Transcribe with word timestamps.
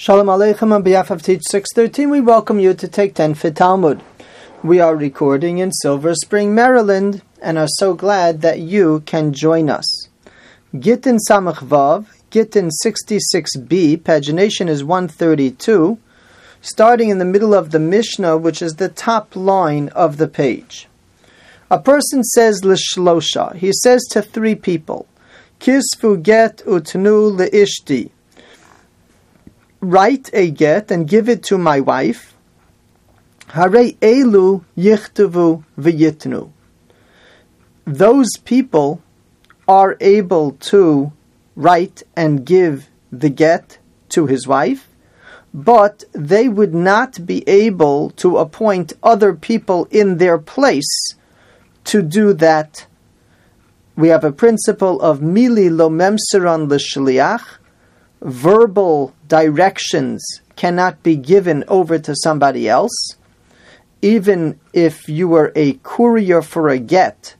Shalom 0.00 0.28
Aleichem 0.28 0.72
on 0.72 0.82
behalf 0.82 1.10
of 1.10 1.24
Teach 1.24 1.42
613, 1.50 2.08
we 2.08 2.20
welcome 2.20 2.60
you 2.60 2.72
to 2.72 2.86
take 2.86 3.16
10 3.16 3.34
for 3.34 3.50
Talmud. 3.50 4.00
We 4.62 4.78
are 4.78 4.94
recording 4.94 5.58
in 5.58 5.72
Silver 5.72 6.14
Spring, 6.14 6.54
Maryland, 6.54 7.20
and 7.42 7.58
are 7.58 7.66
so 7.66 7.94
glad 7.94 8.40
that 8.42 8.60
you 8.60 9.02
can 9.06 9.32
join 9.32 9.68
us. 9.68 10.08
Gittin 10.78 11.18
Samach 11.28 11.66
Vav, 11.66 12.06
Gittin 12.30 12.70
66b, 12.86 13.98
pagination 14.02 14.68
is 14.68 14.84
132, 14.84 15.98
starting 16.60 17.08
in 17.08 17.18
the 17.18 17.24
middle 17.24 17.52
of 17.52 17.72
the 17.72 17.80
Mishnah, 17.80 18.36
which 18.38 18.62
is 18.62 18.74
the 18.74 18.88
top 18.88 19.34
line 19.34 19.88
of 19.96 20.18
the 20.18 20.28
page. 20.28 20.86
A 21.72 21.80
person 21.80 22.22
says 22.22 22.60
Lishlosha, 22.62 23.56
he 23.56 23.72
says 23.72 24.06
to 24.12 24.22
three 24.22 24.54
people, 24.54 25.08
Kisfu 25.58 26.22
get 26.22 26.58
utnu 26.58 27.36
leishti 27.36 28.12
write 29.80 30.30
a 30.32 30.50
get 30.50 30.90
and 30.90 31.08
give 31.08 31.28
it 31.28 31.42
to 31.44 31.58
my 31.58 31.80
wife. 31.80 32.34
Hare 33.48 33.92
elu 34.00 34.64
yichtavu 34.76 35.64
v'yitnu. 35.78 36.50
Those 37.84 38.36
people 38.44 39.00
are 39.66 39.96
able 40.00 40.52
to 40.52 41.12
write 41.56 42.02
and 42.16 42.44
give 42.44 42.88
the 43.10 43.30
get 43.30 43.78
to 44.10 44.26
his 44.26 44.46
wife, 44.46 44.88
but 45.54 46.04
they 46.12 46.48
would 46.48 46.74
not 46.74 47.24
be 47.24 47.48
able 47.48 48.10
to 48.10 48.36
appoint 48.36 48.92
other 49.02 49.32
people 49.32 49.86
in 49.90 50.18
their 50.18 50.38
place 50.38 51.14
to 51.84 52.02
do 52.02 52.32
that. 52.34 52.86
We 53.96 54.08
have 54.08 54.24
a 54.24 54.32
principle 54.32 55.00
of 55.00 55.20
mili 55.20 55.74
lo 55.74 55.88
memseran 55.88 56.68
l'shliach, 56.68 57.58
verbal 58.20 59.14
directions 59.26 60.24
cannot 60.56 61.02
be 61.02 61.16
given 61.16 61.64
over 61.68 61.98
to 61.98 62.14
somebody 62.16 62.68
else, 62.68 63.16
even 64.02 64.58
if 64.72 65.08
you 65.08 65.28
were 65.28 65.52
a 65.54 65.74
courier 65.82 66.42
for 66.42 66.68
a 66.68 66.78
get 66.78 67.36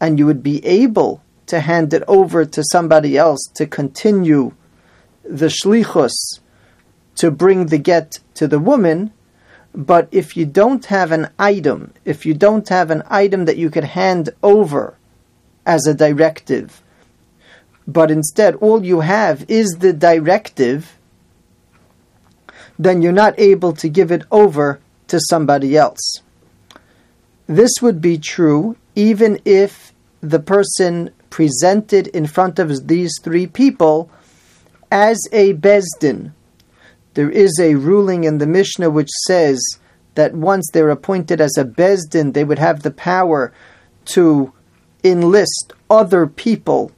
and 0.00 0.18
you 0.18 0.26
would 0.26 0.42
be 0.42 0.64
able 0.64 1.22
to 1.46 1.60
hand 1.60 1.92
it 1.92 2.02
over 2.06 2.44
to 2.44 2.62
somebody 2.70 3.16
else 3.16 3.40
to 3.54 3.66
continue 3.66 4.52
the 5.24 5.46
shlichus 5.46 6.40
to 7.16 7.30
bring 7.30 7.66
the 7.66 7.78
get 7.78 8.18
to 8.34 8.46
the 8.48 8.58
woman. 8.58 9.12
But 9.74 10.08
if 10.10 10.36
you 10.36 10.46
don't 10.46 10.84
have 10.86 11.12
an 11.12 11.28
item, 11.38 11.92
if 12.04 12.24
you 12.24 12.34
don't 12.34 12.68
have 12.68 12.90
an 12.90 13.02
item 13.08 13.44
that 13.44 13.56
you 13.56 13.70
could 13.70 13.84
hand 13.84 14.30
over 14.42 14.96
as 15.66 15.86
a 15.86 15.94
directive, 15.94 16.82
but 17.92 18.10
instead 18.10 18.54
all 18.56 18.84
you 18.84 19.00
have 19.00 19.44
is 19.48 19.78
the 19.78 19.92
directive, 19.92 20.96
then 22.78 23.02
you're 23.02 23.12
not 23.12 23.38
able 23.38 23.72
to 23.74 23.88
give 23.88 24.10
it 24.10 24.22
over 24.30 24.80
to 25.08 25.20
somebody 25.28 25.76
else. 25.76 26.22
This 27.46 27.82
would 27.82 28.00
be 28.00 28.16
true 28.16 28.76
even 28.94 29.40
if 29.44 29.92
the 30.20 30.38
person 30.38 31.10
presented 31.30 32.06
in 32.08 32.26
front 32.26 32.58
of 32.58 32.86
these 32.86 33.12
three 33.22 33.46
people 33.46 34.10
as 34.90 35.18
a 35.32 35.54
Beis 35.54 35.84
Din. 35.98 36.34
There 37.14 37.30
is 37.30 37.58
a 37.60 37.74
ruling 37.74 38.24
in 38.24 38.38
the 38.38 38.46
Mishnah 38.46 38.90
which 38.90 39.10
says 39.26 39.60
that 40.14 40.34
once 40.34 40.68
they're 40.72 40.90
appointed 40.90 41.40
as 41.40 41.56
a 41.56 41.64
Beis 41.64 42.08
Din, 42.08 42.32
they 42.32 42.44
would 42.44 42.58
have 42.58 42.82
the 42.82 42.90
power 42.90 43.52
to 44.06 44.52
enlist 45.02 45.72
other 45.88 46.26
people 46.26 46.92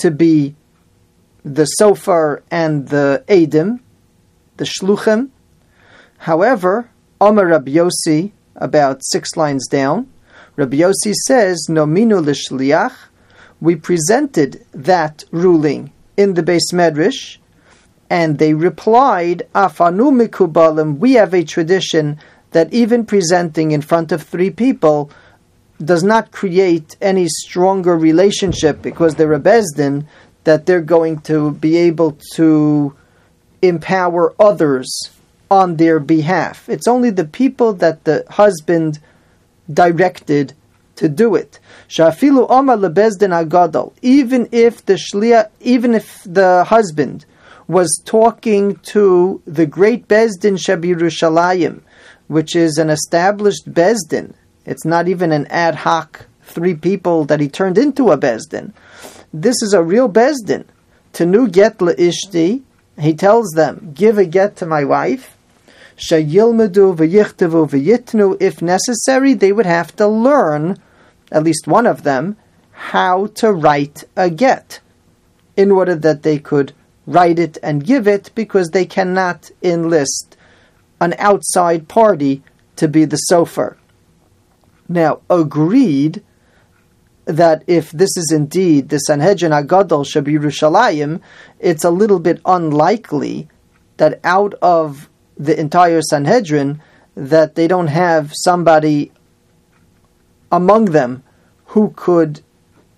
to 0.00 0.10
be 0.10 0.54
the 1.44 1.66
Sofer 1.78 2.42
and 2.50 2.88
the 2.88 3.24
Edim, 3.28 3.80
the 4.56 4.64
Shluchim. 4.64 5.30
However, 6.18 6.90
Omer 7.20 7.46
Rabbi 7.46 7.72
Yossi, 7.72 8.32
about 8.56 9.00
six 9.02 9.36
lines 9.36 9.66
down, 9.68 10.10
Rabbi 10.56 10.78
Yossi 10.78 11.14
says, 11.26 11.66
Nominu 11.68 12.20
l'shliach, 12.24 12.94
we 13.60 13.76
presented 13.76 14.64
that 14.72 15.24
ruling 15.30 15.92
in 16.16 16.34
the 16.34 16.42
Beis 16.42 16.72
Medrash, 16.72 17.38
and 18.08 18.38
they 18.38 18.54
replied, 18.54 19.42
Afanu 19.54 20.10
mikubalim, 20.10 20.98
we 20.98 21.12
have 21.12 21.32
a 21.32 21.44
tradition 21.44 22.18
that 22.50 22.72
even 22.72 23.06
presenting 23.06 23.70
in 23.70 23.80
front 23.80 24.12
of 24.12 24.22
three 24.22 24.50
people 24.50 25.10
does 25.84 26.02
not 26.02 26.30
create 26.30 26.96
any 27.00 27.26
stronger 27.26 27.96
relationship 27.96 28.82
because 28.82 29.14
they're 29.14 29.32
a 29.32 29.40
Beis 29.40 29.64
Din 29.76 30.06
that 30.44 30.66
they're 30.66 30.80
going 30.80 31.20
to 31.20 31.52
be 31.52 31.76
able 31.76 32.18
to 32.34 32.94
empower 33.62 34.34
others 34.40 35.10
on 35.50 35.76
their 35.76 35.98
behalf. 35.98 36.68
It's 36.68 36.86
only 36.86 37.10
the 37.10 37.24
people 37.24 37.72
that 37.74 38.04
the 38.04 38.24
husband 38.30 39.00
directed 39.72 40.54
to 40.96 41.08
do 41.08 41.34
it. 41.34 41.58
Shafilu 41.88 42.46
Omar 42.48 42.76
lebezdin 42.76 43.32
agadol. 43.32 43.92
Even 44.02 44.48
if 44.52 44.84
the 44.86 44.94
shlia, 44.94 45.48
even 45.60 45.94
if 45.94 46.22
the 46.24 46.64
husband 46.64 47.24
was 47.66 48.02
talking 48.04 48.76
to 48.76 49.42
the 49.46 49.66
great 49.66 50.08
beis 50.08 50.38
din 50.38 50.56
Shabirushalayim, 50.56 51.80
which 52.28 52.54
is 52.54 52.78
an 52.78 52.90
established 52.90 53.72
beis 53.72 53.98
din, 54.08 54.34
it's 54.66 54.84
not 54.84 55.08
even 55.08 55.32
an 55.32 55.46
ad 55.46 55.74
hoc 55.74 56.26
three 56.42 56.74
people 56.74 57.24
that 57.24 57.40
he 57.40 57.48
turned 57.48 57.78
into 57.78 58.10
a 58.10 58.18
Beis 58.18 58.48
Din. 58.48 58.72
This 59.32 59.62
is 59.62 59.72
a 59.72 59.82
real 59.82 60.08
Beis 60.08 60.36
Din. 60.44 60.64
Tenu 61.12 61.48
get 61.48 61.78
ishti. 61.78 62.62
he 62.98 63.14
tells 63.14 63.50
them, 63.50 63.92
give 63.94 64.18
a 64.18 64.24
get 64.24 64.56
to 64.56 64.66
my 64.66 64.84
wife. 64.84 65.36
Shayilmedu 65.96 66.96
v'yichtavu 66.96 67.68
v'yitnu. 67.70 68.36
If 68.40 68.62
necessary, 68.62 69.34
they 69.34 69.52
would 69.52 69.66
have 69.66 69.94
to 69.96 70.06
learn, 70.06 70.76
at 71.30 71.44
least 71.44 71.66
one 71.66 71.86
of 71.86 72.02
them, 72.02 72.36
how 72.72 73.26
to 73.26 73.52
write 73.52 74.04
a 74.16 74.30
get 74.30 74.80
in 75.56 75.70
order 75.70 75.94
that 75.94 76.22
they 76.22 76.38
could 76.38 76.72
write 77.06 77.38
it 77.38 77.58
and 77.62 77.84
give 77.84 78.06
it 78.08 78.30
because 78.34 78.70
they 78.70 78.86
cannot 78.86 79.50
enlist 79.62 80.36
an 81.00 81.14
outside 81.18 81.88
party 81.88 82.42
to 82.76 82.88
be 82.88 83.04
the 83.04 83.18
sofer. 83.30 83.76
Now, 84.90 85.20
agreed 85.30 86.24
that 87.24 87.62
if 87.68 87.92
this 87.92 88.16
is 88.16 88.32
indeed 88.32 88.88
the 88.88 88.98
Sanhedrin 88.98 89.52
Agadol 89.52 90.04
Shabirushalayim, 90.04 91.20
it's 91.60 91.84
a 91.84 91.90
little 91.90 92.18
bit 92.18 92.40
unlikely 92.44 93.48
that 93.98 94.18
out 94.24 94.54
of 94.60 95.08
the 95.36 95.58
entire 95.58 96.02
Sanhedrin 96.02 96.82
that 97.14 97.54
they 97.54 97.68
don't 97.68 97.86
have 97.86 98.32
somebody 98.34 99.12
among 100.50 100.86
them 100.86 101.22
who 101.66 101.92
could 101.94 102.40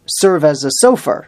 serve 0.07 0.45
as 0.45 0.65
a 0.65 0.71
sofer. 0.83 1.27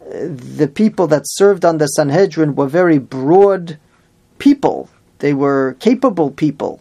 The 0.00 0.70
people 0.72 1.06
that 1.08 1.24
served 1.26 1.66
on 1.66 1.76
the 1.76 1.86
Sanhedrin 1.86 2.54
were 2.54 2.66
very 2.66 2.98
broad 2.98 3.78
people. 4.38 4.88
They 5.18 5.34
were 5.34 5.76
capable 5.80 6.30
people. 6.30 6.80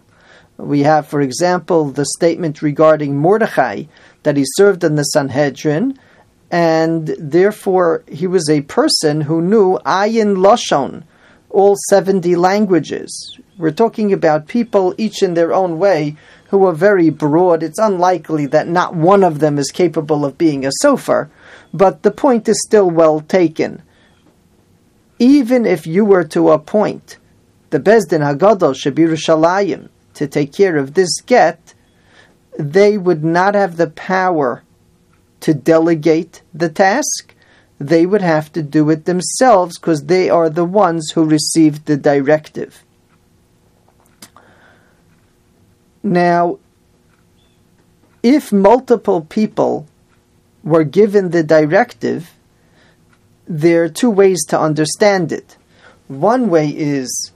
We 0.57 0.81
have, 0.81 1.07
for 1.07 1.21
example, 1.21 1.91
the 1.91 2.05
statement 2.17 2.61
regarding 2.61 3.15
Mordechai 3.15 3.83
that 4.23 4.37
he 4.37 4.43
served 4.55 4.83
in 4.83 4.95
the 4.95 5.03
Sanhedrin, 5.03 5.97
and 6.49 7.07
therefore 7.19 8.03
he 8.07 8.25
was 8.25 8.49
a 8.49 8.61
person 8.61 9.21
who 9.21 9.41
knew 9.41 9.79
Ayin 9.85 10.37
Lashon, 10.37 11.03
all 11.49 11.75
70 11.89 12.35
languages. 12.35 13.39
We're 13.57 13.71
talking 13.71 14.11
about 14.11 14.47
people, 14.47 14.95
each 14.97 15.21
in 15.21 15.35
their 15.35 15.53
own 15.53 15.77
way, 15.77 16.15
who 16.49 16.65
are 16.65 16.73
very 16.73 17.09
broad. 17.09 17.61
It's 17.63 17.79
unlikely 17.79 18.47
that 18.47 18.67
not 18.67 18.95
one 18.95 19.23
of 19.23 19.39
them 19.39 19.57
is 19.57 19.71
capable 19.71 20.25
of 20.25 20.37
being 20.37 20.65
a 20.65 20.71
sofer, 20.83 21.29
but 21.73 22.03
the 22.03 22.11
point 22.11 22.47
is 22.47 22.61
still 22.65 22.89
well 22.89 23.19
taken. 23.21 23.81
Even 25.19 25.65
if 25.65 25.85
you 25.85 26.05
were 26.05 26.23
to 26.25 26.49
appoint 26.51 27.17
the 27.69 27.79
Beis 27.79 28.07
Din 28.07 28.21
Hagadol 28.21 28.75
Shabirushalayim, 28.75 29.89
to 30.17 30.27
take 30.27 30.51
care 30.51 30.77
of 30.77 30.93
this 30.93 31.21
get, 31.21 31.73
they 32.57 32.97
would 32.97 33.23
not 33.23 33.55
have 33.55 33.77
the 33.77 33.89
power 33.89 34.63
to 35.41 35.53
delegate 35.53 36.41
the 36.53 36.69
task. 36.69 37.35
They 37.79 38.05
would 38.07 38.23
have 38.23 38.51
to 38.53 38.63
do 38.63 38.89
it 38.89 39.05
themselves 39.05 39.77
because 39.77 40.05
they 40.05 40.29
are 40.29 40.49
the 40.49 40.65
ones 40.65 41.11
who 41.11 41.23
received 41.23 41.85
the 41.85 41.97
directive. 41.97 42.83
Now, 46.01 46.57
if 48.23 48.51
multiple 48.51 49.21
people 49.21 49.87
were 50.63 50.83
given 50.83 51.29
the 51.29 51.43
directive, 51.43 52.33
there 53.47 53.83
are 53.83 53.89
two 53.89 54.09
ways 54.09 54.43
to 54.47 54.59
understand 54.59 55.31
it. 55.31 55.57
One 56.07 56.49
way 56.49 56.69
is 56.69 57.31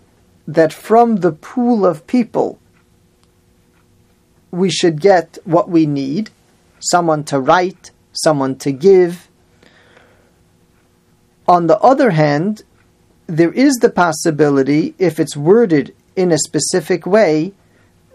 that 0.48 0.74
from 0.74 1.18
the 1.18 1.32
pool 1.32 1.86
of 1.86 2.08
people 2.08 2.61
we 4.52 4.70
should 4.70 5.00
get 5.02 5.38
what 5.46 5.70
we 5.70 5.86
need 5.86 6.30
someone 6.82 7.24
to 7.26 7.40
write, 7.40 7.92
someone 8.12 8.56
to 8.58 8.72
give. 8.72 9.30
On 11.48 11.68
the 11.68 11.80
other 11.80 12.12
hand, 12.12 12.64
there 13.28 13.52
is 13.52 13.76
the 13.76 13.90
possibility, 13.90 14.94
if 14.98 15.20
it's 15.20 15.38
worded 15.38 15.96
in 16.16 16.32
a 16.32 16.38
specific 16.38 17.06
way, 17.06 17.54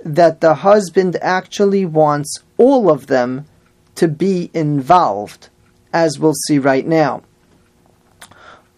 that 0.04 0.40
the 0.40 0.56
husband 0.56 1.16
actually 1.22 1.84
wants 1.84 2.42
all 2.58 2.90
of 2.90 3.06
them 3.06 3.46
to 3.94 4.06
be 4.06 4.50
involved, 4.52 5.48
as 5.92 6.18
we'll 6.18 6.34
see 6.46 6.58
right 6.58 6.86
now. 6.86 7.22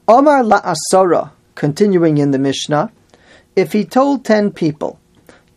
Omar 0.07 0.43
la 0.45 0.61
Asara, 0.63 1.33
continuing 1.55 2.19
in 2.19 2.31
the 2.31 2.39
Mishnah, 2.39 2.93
if 3.57 3.73
he 3.73 3.85
told 3.85 4.25
ten 4.25 4.53
people, 4.53 4.99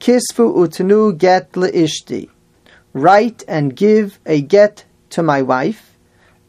Kisfu 0.01 0.55
utnu 0.55 1.15
get 1.15 1.51
leishti, 1.51 2.27
write 2.91 3.43
and 3.47 3.75
give 3.75 4.19
a 4.25 4.41
get 4.41 4.83
to 5.11 5.21
my 5.21 5.43
wife, 5.43 5.95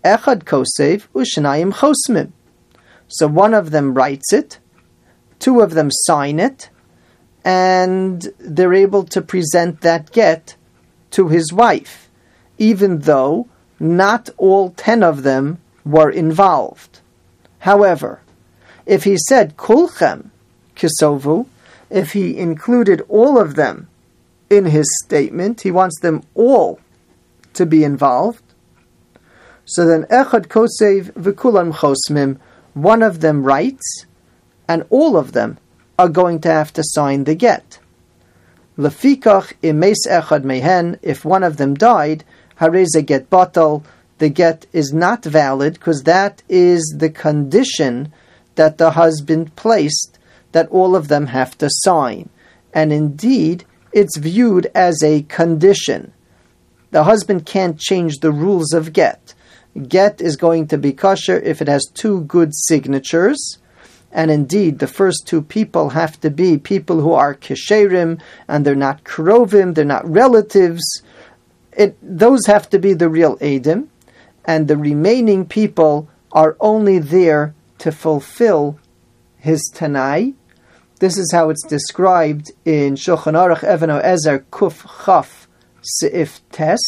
echad 0.03 0.45
kosev 0.45 1.07
ushnayim 1.15 1.75
chosmim. 1.75 2.33
So 3.09 3.27
one 3.27 3.53
of 3.53 3.71
them 3.71 3.93
writes 3.93 4.33
it, 4.33 4.59
two 5.39 5.61
of 5.61 5.75
them 5.75 5.91
sign 5.91 6.41
it, 6.41 6.71
and 7.45 8.27
they're 8.39 8.73
able 8.73 9.05
to 9.05 9.21
present 9.21 9.83
that 9.83 10.13
get 10.13 10.57
to 11.11 11.29
his 11.29 11.53
wife, 11.53 12.09
even 12.57 13.01
though 13.01 13.49
not 13.79 14.31
all 14.39 14.71
ten 14.71 15.03
of 15.03 15.25
them 15.25 15.59
were 15.85 16.09
involved. 16.09 17.01
However, 17.59 18.23
if 18.87 19.05
he 19.05 19.19
said 19.29 19.59
kulchem 19.59 20.31
kisovu, 20.75 21.45
if 21.93 22.13
he 22.13 22.37
included 22.37 23.03
all 23.09 23.39
of 23.39 23.55
them 23.55 23.89
in 24.51 24.65
his 24.67 24.87
statement, 25.05 25.61
he 25.61 25.71
wants 25.71 26.01
them 26.01 26.23
all 26.35 26.81
to 27.55 27.67
be 27.67 27.85
involved. 27.85 28.43
So 29.65 29.87
then 29.87 30.05
echad 30.05 30.47
kosev 30.49 31.13
v'kulam 31.13 31.73
chosmim, 31.73 32.39
one 32.75 33.03
of 33.03 33.21
them 33.21 33.45
writes, 33.45 34.07
and 34.67 34.85
all 34.91 35.17
of 35.17 35.33
them 35.33 35.59
are 35.99 36.09
going 36.09 36.41
to 36.41 36.51
have 36.51 36.73
to 36.75 36.83
sign 36.85 37.25
the 37.25 37.35
get. 37.35 37.79
Lefikach 38.79 39.53
imes 39.63 40.07
echad 40.09 40.45
mehen, 40.45 40.99
if 41.03 41.25
one 41.25 41.43
of 41.43 41.59
them 41.59 41.75
died, 41.75 42.25
hareze 42.59 43.05
get 43.07 43.29
batal, 43.31 43.85
the 44.19 44.29
get 44.29 44.67
is 44.73 44.93
not 44.93 45.25
valid 45.25 45.75
because 45.75 46.05
that 46.05 46.43
is 46.49 46.95
the 46.97 47.11
condition 47.11 48.13
that 48.55 48.79
the 48.79 48.93
husband 48.93 49.55
placed 49.57 50.19
that 50.53 50.69
all 50.71 50.95
of 50.95 51.09
them 51.09 51.27
have 51.27 51.57
to 51.59 51.69
sign. 51.71 52.29
And 52.73 52.93
indeed, 52.93 53.65
it's 53.93 54.17
viewed 54.17 54.71
as 54.75 55.03
a 55.03 55.23
condition. 55.23 56.13
The 56.91 57.05
husband 57.05 57.47
can't 57.47 57.79
change 57.79 58.19
the 58.19 58.33
rules 58.33 58.73
of 58.73 58.93
get. 58.93 59.35
Get 59.89 60.21
is 60.21 60.37
going 60.37 60.69
to 60.69 60.79
be 60.79 60.93
kosher 60.93 61.39
if 61.39 61.63
it 61.63 61.69
has 61.69 61.87
two 61.95 62.23
good 62.23 62.51
signatures 62.55 63.59
and 64.13 64.31
indeed, 64.31 64.79
the 64.79 64.87
first 64.87 65.27
two 65.27 65.41
people 65.41 65.91
have 65.91 66.21
to 66.21 66.31
be 66.31 66.59
people 66.59 67.01
who 67.01 67.15
are 67.15 67.35
kesherim, 67.35 68.21
and 68.47 68.65
they're 68.65 68.75
not 68.75 69.05
krovim, 69.05 69.75
they're 69.75 69.85
not 69.85 70.09
relatives. 70.09 71.03
It, 71.73 71.97
those 72.03 72.45
have 72.47 72.69
to 72.71 72.79
be 72.79 72.93
the 72.93 73.09
real 73.09 73.39
edim, 73.39 73.89
and 74.45 74.69
the 74.69 74.77
remaining 74.77 75.47
people 75.47 76.09
are 76.31 76.57
only 76.61 76.99
there 76.99 77.55
to 77.79 77.91
fulfill 77.91 78.79
his 79.39 79.63
tanai. 79.75 80.35
This 81.03 81.19
is 81.19 81.33
how 81.33 81.51
it's 81.51 81.67
described 81.67 82.53
in 82.65 82.95
Shulchan 82.95 83.35
Aruch 83.35 83.65
Even 83.65 83.91
HaEzer 83.91 84.45
Kuf 84.53 84.87
Chaf 85.05 85.49
Seif 85.83 86.43
Tes, 86.53 86.79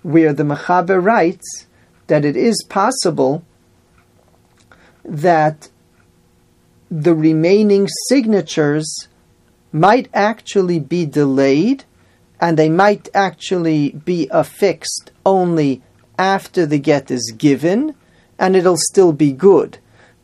where 0.00 0.32
the 0.32 0.42
Mechaber 0.42 1.04
writes 1.04 1.66
that 2.06 2.24
it 2.24 2.34
is 2.34 2.64
possible 2.66 3.44
that 5.04 5.68
the 6.90 7.14
remaining 7.14 7.88
signatures 8.08 9.08
might 9.70 10.08
actually 10.14 10.78
be 10.78 11.04
delayed 11.04 11.84
and 12.40 12.56
they 12.56 12.70
might 12.70 13.10
actually 13.12 13.90
be 13.90 14.28
affixed 14.30 15.10
only 15.26 15.82
after 16.18 16.64
the 16.64 16.78
get 16.78 17.10
is 17.10 17.34
given 17.36 17.94
and 18.38 18.56
it'll 18.56 18.78
still 18.78 19.12
be 19.12 19.30
good. 19.30 19.76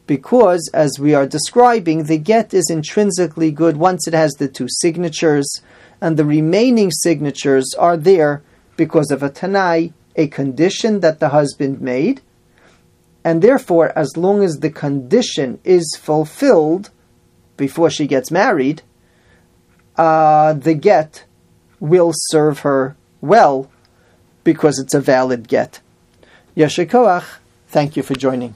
Because, 0.06 0.70
as 0.73 0.99
we 0.99 1.14
are 1.14 1.26
describing, 1.26 2.05
the 2.05 2.19
get 2.19 2.55
is 2.55 2.70
intrinsically 2.70 3.50
good 3.50 3.76
once 3.76 4.06
it 4.06 4.14
has 4.14 4.32
the 4.35 4.49
two 4.49 4.69
signatures, 4.69 5.61
and 6.00 6.17
the 6.17 6.25
remaining 6.25 6.91
signatures 6.91 7.75
are 7.79 7.97
there 7.97 8.43
because 8.76 9.11
of 9.11 9.23
a 9.23 9.31
tanai, 9.31 9.93
a 10.14 10.29
condition 10.29 11.00
that 11.00 11.19
the 11.19 11.31
husband 11.31 11.81
made, 11.81 12.20
and 13.25 13.43
therefore, 13.43 13.93
as 13.99 14.17
long 14.17 14.44
as 14.44 14.58
the 14.58 14.70
condition 14.70 15.58
is 15.64 15.99
fulfilled 16.00 16.91
before 17.56 17.91
she 17.91 18.06
gets 18.06 18.31
married, 18.31 18.82
uh, 19.97 20.53
the 20.53 20.75
get 20.75 21.25
will 21.81 22.12
serve 22.14 22.61
her 22.61 22.97
well 23.20 23.69
because 24.44 24.79
it's 24.79 24.94
a 24.94 25.00
valid 25.00 25.49
get. 25.49 25.81
Yeshikoach, 26.56 27.25
thank 27.67 27.97
you 27.97 28.03
for 28.05 28.14
joining. 28.14 28.55